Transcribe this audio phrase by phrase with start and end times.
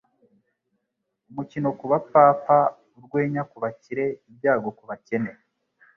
[1.29, 2.57] umukino ku bapfapfa,
[2.97, 5.31] urwenya ku bakire, ibyago ku bakene.”